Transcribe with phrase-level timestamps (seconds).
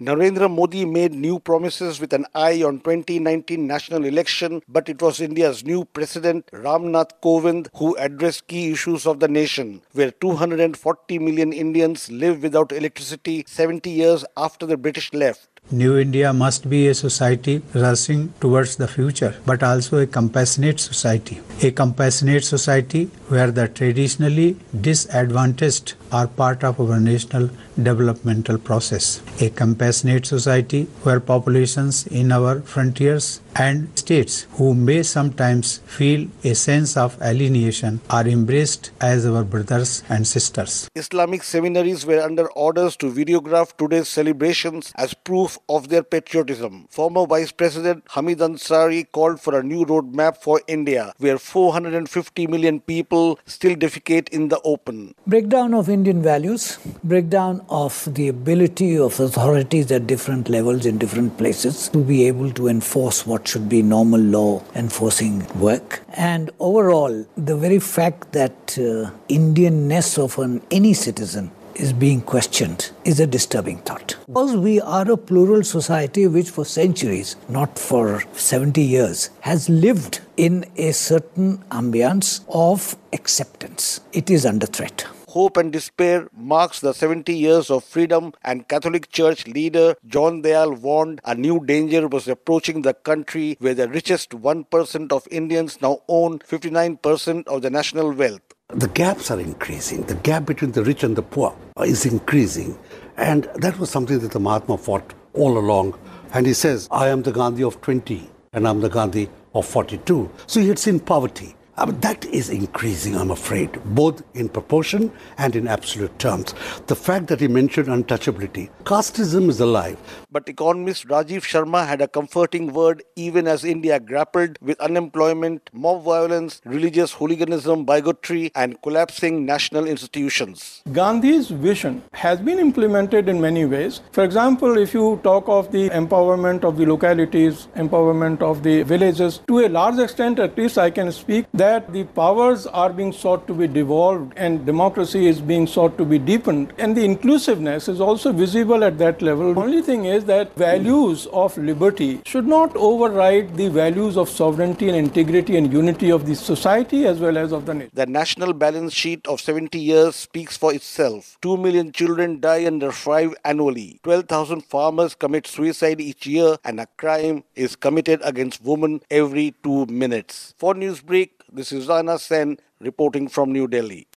[0.00, 5.20] Narendra Modi made new promises with an eye on 2019 national election, but it was
[5.20, 11.52] India's new president Ramnath Kovind who addressed key issues of the nation, where 240 million
[11.52, 15.53] Indians live without electricity 70 years after the British left.
[15.70, 21.40] New India must be a society rushing towards the future, but also a compassionate society.
[21.62, 27.48] A compassionate society where the traditionally disadvantaged are part of our national
[27.82, 29.22] developmental process.
[29.40, 36.54] A compassionate society where populations in our frontiers and states who may sometimes feel a
[36.54, 40.88] sense of alienation are embraced as our brothers and sisters.
[40.94, 46.86] Islamic seminaries were under orders to videograph today's celebrations as proof of their patriotism.
[46.90, 52.80] Former Vice President Hamid Ansari called for a new roadmap for India, where 450 million
[52.80, 55.14] people still defecate in the open.
[55.26, 61.36] Breakdown of Indian values, breakdown of the ability of authorities at different levels in different
[61.36, 66.02] places to be able to enforce what should be normal law enforcing work.
[66.14, 72.90] And overall, the very fact that uh, Indianness of an, any citizen is being questioned
[73.04, 74.13] is a disturbing thought.
[74.26, 80.20] Because we are a plural society which for centuries, not for 70 years, has lived
[80.36, 84.00] in a certain ambience of acceptance.
[84.12, 89.10] It is under threat hope and despair marks the 70 years of freedom and Catholic
[89.10, 94.30] Church leader John Dayal warned a new danger was approaching the country where the richest
[94.30, 98.42] 1% of Indians now own 59% of the national wealth.
[98.70, 100.02] The gaps are increasing.
[100.04, 102.78] The gap between the rich and the poor is increasing.
[103.18, 105.98] And that was something that the Mahatma fought all along.
[106.32, 110.30] And he says, I am the Gandhi of 20 and I'm the Gandhi of 42.
[110.46, 111.54] So he had seen poverty.
[111.76, 116.54] Uh, that is increasing, I'm afraid, both in proportion and in absolute terms.
[116.86, 119.98] The fact that he mentioned untouchability, casteism is alive.
[120.30, 126.04] But economist Rajiv Sharma had a comforting word even as India grappled with unemployment, mob
[126.04, 130.80] violence, religious hooliganism, bigotry, and collapsing national institutions.
[130.92, 134.00] Gandhi's vision has been implemented in many ways.
[134.12, 139.40] For example, if you talk of the empowerment of the localities, empowerment of the villages,
[139.48, 143.12] to a large extent, at least I can speak that that the powers are being
[143.12, 146.72] sought to be devolved and democracy is being sought to be deepened.
[146.78, 149.54] And the inclusiveness is also visible at that level.
[149.54, 154.88] The only thing is that values of liberty should not override the values of sovereignty
[154.88, 157.90] and integrity and unity of the society as well as of the nation.
[158.02, 161.38] The national balance sheet of 70 years speaks for itself.
[161.42, 164.00] 2 million children die under five annually.
[164.02, 169.86] 12,000 farmers commit suicide each year and a crime is committed against women every two
[169.86, 170.54] minutes.
[170.58, 174.08] For Newsbreak, this is Rana Senn reporting from New Delhi.